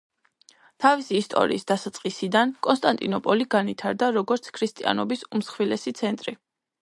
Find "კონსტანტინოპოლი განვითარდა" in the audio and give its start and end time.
2.69-4.09